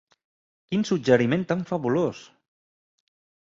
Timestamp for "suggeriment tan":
0.91-1.61